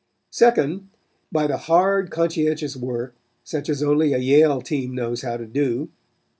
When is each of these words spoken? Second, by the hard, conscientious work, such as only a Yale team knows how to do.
Second, 0.31 0.89
by 1.31 1.45
the 1.45 1.57
hard, 1.57 2.09
conscientious 2.09 2.75
work, 2.75 3.13
such 3.43 3.69
as 3.69 3.83
only 3.83 4.13
a 4.13 4.17
Yale 4.17 4.59
team 4.59 4.95
knows 4.95 5.21
how 5.21 5.37
to 5.37 5.45
do. 5.45 5.89